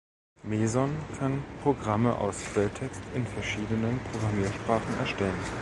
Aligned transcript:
Meson 0.41 0.95
kann 1.19 1.43
Programme 1.61 2.15
aus 2.17 2.37
Quelltext 2.53 3.03
in 3.13 3.23
verschiedenen 3.23 3.99
Programmiersprachen 4.11 4.97
erstellen. 4.97 5.37